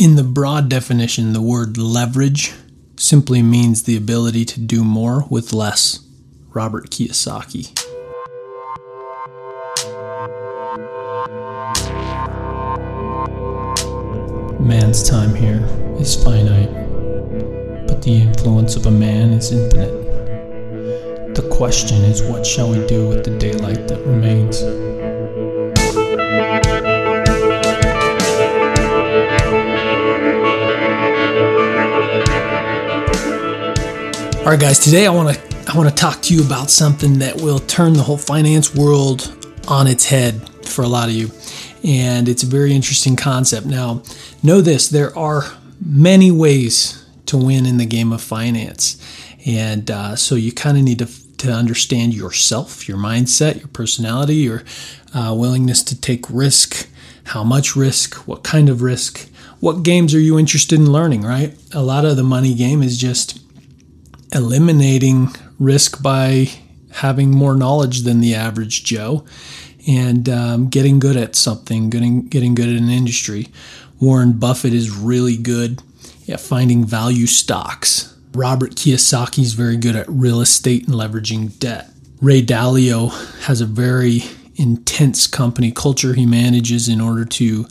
[0.00, 2.54] In the broad definition, the word leverage
[2.96, 5.98] simply means the ability to do more with less.
[6.54, 7.68] Robert Kiyosaki.
[14.58, 15.68] Man's time here
[16.00, 16.72] is finite,
[17.86, 21.34] but the influence of a man is infinite.
[21.34, 24.62] The question is, what shall we do with the daylight that remains?
[34.40, 34.78] All right, guys.
[34.78, 37.92] Today I want to I want to talk to you about something that will turn
[37.92, 39.36] the whole finance world
[39.68, 41.30] on its head for a lot of you,
[41.84, 43.66] and it's a very interesting concept.
[43.66, 44.02] Now,
[44.42, 45.44] know this: there are
[45.84, 48.96] many ways to win in the game of finance,
[49.44, 54.36] and uh, so you kind of need to to understand yourself, your mindset, your personality,
[54.36, 54.62] your
[55.14, 56.88] uh, willingness to take risk,
[57.24, 59.28] how much risk, what kind of risk,
[59.60, 61.54] what games are you interested in learning, right?
[61.74, 63.39] A lot of the money game is just
[64.32, 65.28] eliminating
[65.58, 66.50] risk by
[66.92, 69.24] having more knowledge than the average Joe
[69.88, 73.48] and um, getting good at something, getting, getting good at an industry.
[74.00, 75.82] Warren Buffett is really good
[76.28, 78.16] at finding value stocks.
[78.32, 81.90] Robert Kiyosaki is very good at real estate and leveraging debt.
[82.20, 83.10] Ray Dalio
[83.44, 84.22] has a very
[84.56, 87.66] intense company culture he manages in order to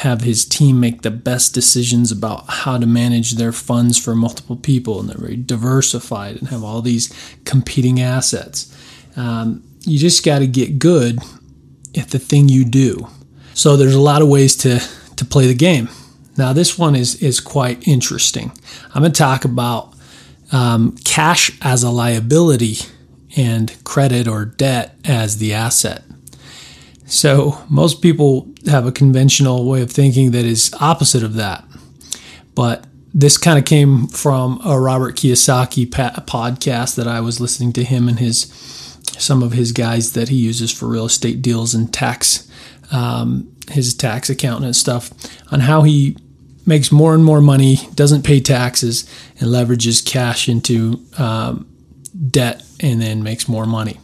[0.00, 4.56] have his team make the best decisions about how to manage their funds for multiple
[4.56, 7.12] people, and they're very diversified and have all these
[7.44, 8.74] competing assets.
[9.14, 11.18] Um, you just got to get good
[11.98, 13.08] at the thing you do.
[13.52, 14.80] So there's a lot of ways to
[15.16, 15.90] to play the game.
[16.38, 18.52] Now this one is is quite interesting.
[18.94, 19.94] I'm going to talk about
[20.50, 22.78] um, cash as a liability
[23.36, 26.04] and credit or debt as the asset.
[27.10, 31.64] So most people have a conventional way of thinking that is opposite of that.
[32.54, 37.84] But this kind of came from a Robert Kiyosaki podcast that I was listening to
[37.84, 38.44] him and his
[39.18, 42.48] some of his guys that he uses for real estate deals and tax
[42.92, 45.10] um, his tax accountant and stuff
[45.52, 46.16] on how he
[46.64, 49.08] makes more and more money, doesn't pay taxes,
[49.40, 51.66] and leverages cash into um,
[52.30, 53.98] debt, and then makes more money.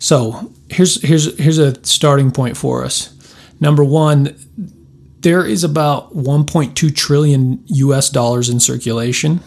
[0.00, 3.16] So here's here's here's a starting point for us.
[3.60, 4.36] Number one,
[5.20, 8.10] there is about 1.2 trillion U.S.
[8.10, 9.40] dollars in circulation,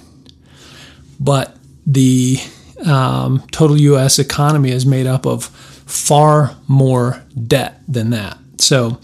[1.20, 2.38] but the
[2.86, 4.20] um, total U.S.
[4.20, 8.38] economy is made up of far more debt than that.
[8.58, 9.00] So,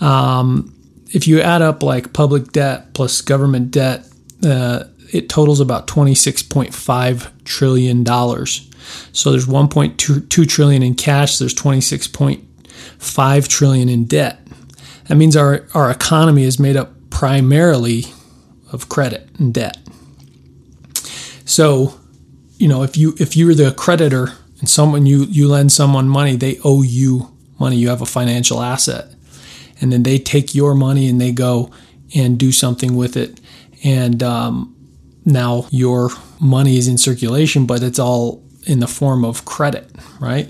[0.00, 0.74] um,
[1.12, 4.06] if you add up like public debt plus government debt,
[4.44, 8.69] uh, it totals about 26.5 trillion dollars.
[9.12, 11.38] So there's 1.2 trillion in cash.
[11.38, 14.46] There's 26.5 trillion in debt.
[15.08, 18.04] That means our, our economy is made up primarily
[18.72, 19.76] of credit and debt.
[21.44, 21.98] So,
[22.58, 24.28] you know, if you if you're the creditor
[24.60, 27.76] and someone you you lend someone money, they owe you money.
[27.76, 29.12] You have a financial asset,
[29.80, 31.70] and then they take your money and they go
[32.14, 33.40] and do something with it,
[33.82, 34.76] and um,
[35.24, 39.90] now your money is in circulation, but it's all in the form of credit,
[40.20, 40.48] right?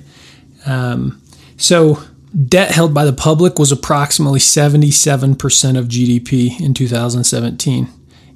[0.66, 1.20] Um,
[1.56, 2.02] so
[2.46, 7.88] debt held by the public was approximately 77% of GDP in 2017,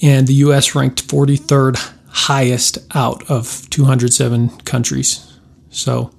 [0.02, 0.74] and the U.S.
[0.74, 5.32] ranked 43rd highest out of 207 countries.
[5.70, 6.12] So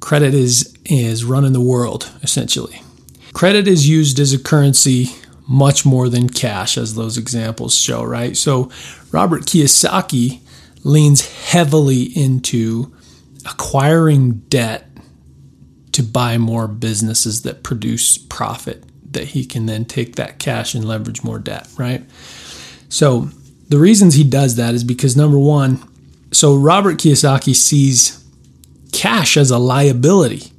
[0.00, 2.80] credit is is running the world essentially.
[3.32, 5.08] Credit is used as a currency
[5.48, 8.36] much more than cash, as those examples show, right?
[8.36, 8.70] So
[9.12, 10.40] Robert Kiyosaki
[10.86, 12.94] leans heavily into
[13.44, 14.88] acquiring debt
[15.90, 20.84] to buy more businesses that produce profit that he can then take that cash and
[20.84, 22.04] leverage more debt, right?
[22.88, 23.30] So
[23.68, 25.82] the reasons he does that is because number one,
[26.30, 28.24] so Robert Kiyosaki sees
[28.92, 30.52] cash as a liability.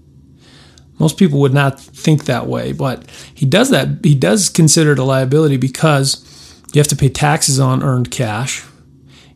[1.00, 4.04] Most people would not think that way, but he does that.
[4.04, 6.24] He does consider it a liability because
[6.74, 8.66] you have to pay taxes on earned cash,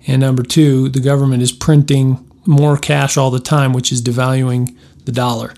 [0.07, 4.75] and number two, the government is printing more cash all the time, which is devaluing
[5.06, 5.53] the dollar,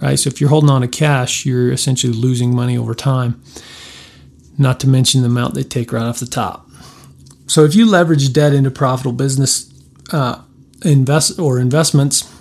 [0.00, 0.18] right?
[0.18, 3.42] So if you're holding on to cash, you're essentially losing money over time,
[4.56, 6.68] not to mention the amount they take right off the top.
[7.46, 9.72] So if you leverage debt into profitable business
[10.12, 10.42] uh,
[10.84, 12.32] invest or investments,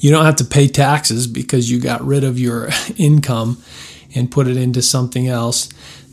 [0.00, 3.62] you don't have to pay taxes because you got rid of your income
[4.14, 5.68] and put it into something else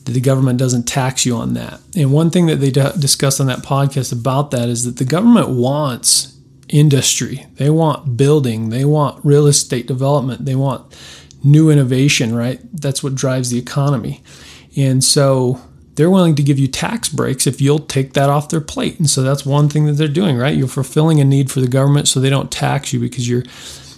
[0.06, 1.80] the government doesn't tax you on that.
[1.96, 5.50] And one thing that they discussed on that podcast about that is that the government
[5.50, 6.38] wants
[6.70, 10.94] industry, they want building, they want real estate development, they want
[11.44, 12.60] new innovation, right?
[12.74, 14.22] That's what drives the economy.
[14.76, 15.62] And so
[15.96, 18.98] they're willing to give you tax breaks if you'll take that off their plate.
[18.98, 20.58] And so that's one thing that they're doing, right?
[20.58, 23.44] You're fulfilling a need for the government so they don't tax you because you're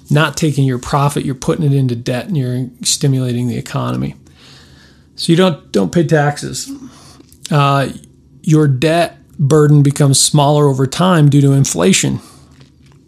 [0.09, 4.15] not taking your profit, you're putting it into debt and you're stimulating the economy.
[5.15, 6.71] So you don't don't pay taxes.
[7.49, 7.89] Uh,
[8.41, 12.19] your debt burden becomes smaller over time due to inflation.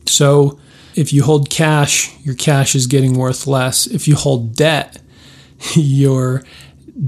[0.05, 0.59] So
[0.95, 3.87] if you hold cash, your cash is getting worth less.
[3.87, 5.01] If you hold debt,
[5.75, 6.43] your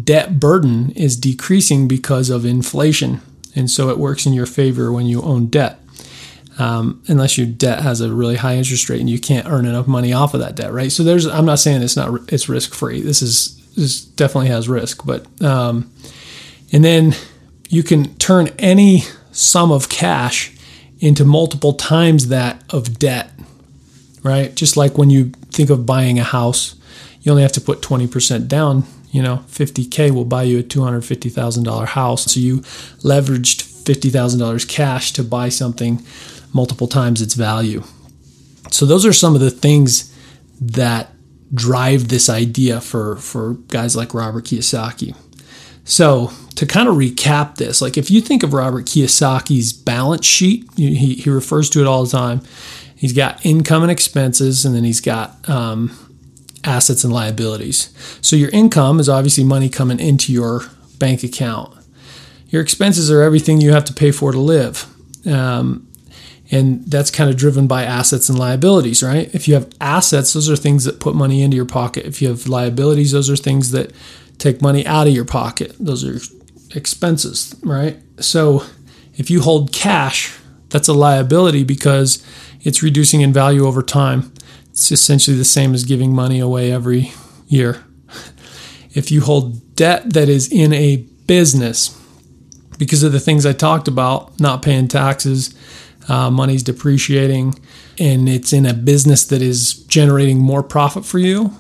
[0.04, 3.22] debt burden is decreasing because of inflation.
[3.56, 5.80] And so it works in your favor when you own debt.
[6.60, 9.88] Um, unless your debt has a really high interest rate and you can't earn enough
[9.88, 10.92] money off of that debt, right?
[10.92, 13.02] So there's, I'm not saying it's not, it's risk free.
[13.02, 15.92] This is, this definitely has risk, but, um,
[16.72, 17.16] and then
[17.70, 20.56] you can turn any sum of cash
[21.00, 23.32] into multiple times that of debt,
[24.24, 24.54] right?
[24.56, 26.76] Just like when you think of buying a house,
[27.22, 31.86] you only have to put 20% down you know, 50K will buy you a $250,000
[31.88, 32.32] house.
[32.32, 32.60] So you
[33.02, 36.04] leveraged $50,000 cash to buy something
[36.54, 37.84] multiple times its value.
[38.72, 40.16] So those are some of the things
[40.62, 41.12] that
[41.54, 45.16] drive this idea for, for guys like Robert Kiyosaki.
[45.84, 50.68] So to kind of recap this, like if you think of Robert Kiyosaki's balance sheet,
[50.76, 52.42] he, he refers to it all the time.
[52.96, 55.98] He's got income and expenses, and then he's got um,
[56.64, 57.94] assets and liabilities.
[58.22, 60.64] So your income is obviously money coming into your
[61.00, 61.76] bank account.
[62.50, 64.86] Your expenses are everything you have to pay for to live.
[65.26, 65.89] Um,
[66.52, 69.34] and that's kind of driven by assets and liabilities, right?
[69.36, 72.06] If you have assets, those are things that put money into your pocket.
[72.06, 73.92] If you have liabilities, those are things that
[74.40, 75.76] take money out of your pocket.
[75.80, 76.20] Those are
[76.76, 77.98] expenses, right?
[78.20, 78.64] So
[79.16, 80.38] if you hold cash,
[80.70, 82.26] that's a liability because
[82.62, 84.34] it's reducing in value over time.
[84.72, 87.12] It's essentially the same as giving money away every
[87.48, 87.84] year.
[88.92, 90.98] If you hold debt that is in a
[91.28, 91.96] business,
[92.80, 95.54] because of the things I talked about, not paying taxes,
[96.10, 97.60] uh, money's depreciating,
[97.98, 101.54] and it's in a business that is generating more profit for you,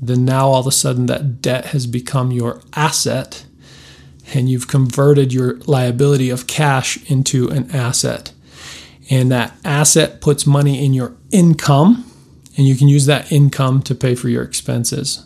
[0.00, 3.44] then now all of a sudden that debt has become your asset
[4.34, 8.32] and you've converted your liability of cash into an asset.
[9.10, 12.04] And that asset puts money in your income
[12.56, 15.24] and you can use that income to pay for your expenses,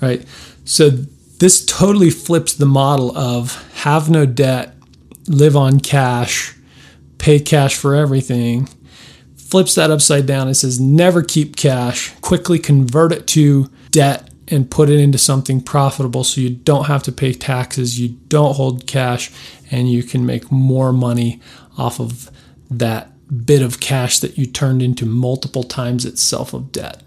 [0.00, 0.24] right?
[0.64, 4.74] So this totally flips the model of have no debt,
[5.26, 6.53] live on cash,
[7.24, 8.68] pay cash for everything.
[9.34, 14.70] Flips that upside down and says never keep cash, quickly convert it to debt and
[14.70, 18.86] put it into something profitable so you don't have to pay taxes, you don't hold
[18.86, 19.32] cash,
[19.70, 21.40] and you can make more money
[21.78, 22.30] off of
[22.70, 23.10] that
[23.46, 27.02] bit of cash that you turned into multiple times itself of debt.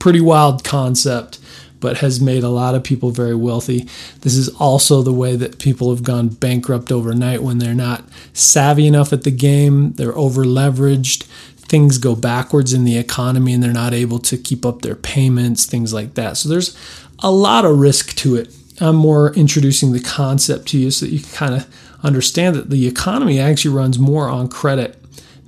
[0.00, 1.38] Pretty wild concept,
[1.80, 3.86] but has made a lot of people very wealthy.
[4.22, 8.86] This is also the way that people have gone bankrupt overnight when they're not savvy
[8.86, 11.24] enough at the game, they're over leveraged,
[11.68, 15.66] things go backwards in the economy and they're not able to keep up their payments,
[15.66, 16.36] things like that.
[16.36, 16.76] So there's
[17.20, 18.54] a lot of risk to it.
[18.80, 21.66] I'm more introducing the concept to you so that you can kind of
[22.04, 25.02] understand that the economy actually runs more on credit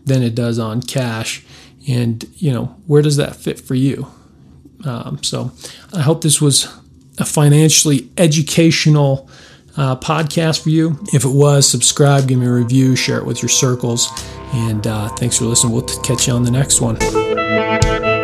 [0.04, 1.44] than it does on cash.
[1.86, 4.08] And, you know, where does that fit for you?
[4.84, 5.52] Um, so
[5.92, 6.69] I hope this was
[7.19, 9.28] a financially educational
[9.76, 10.98] uh, podcast for you.
[11.12, 14.08] If it was, subscribe, give me a review, share it with your circles.
[14.53, 15.72] And uh, thanks for listening.
[15.72, 18.18] We'll catch you on the next one.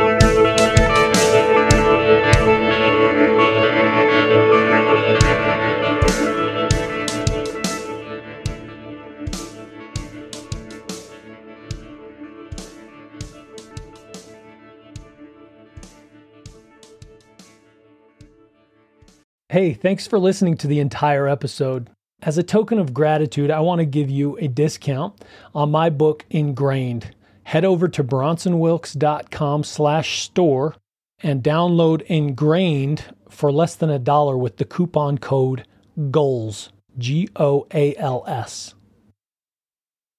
[19.54, 21.88] Hey, thanks for listening to the entire episode.
[22.22, 26.26] As a token of gratitude, I want to give you a discount on my book
[26.28, 27.14] Ingrained.
[27.44, 30.74] Head over to bronsonwilks.com slash store
[31.22, 35.64] and download Ingrained for less than a dollar with the coupon code
[36.10, 38.74] GOALS, G O A L S.